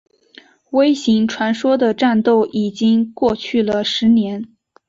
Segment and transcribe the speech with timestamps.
[0.71, 3.35] 微型传说的战斗已经过
[3.67, 4.47] 了十年。